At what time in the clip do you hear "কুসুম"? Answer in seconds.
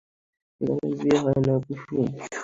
1.65-2.07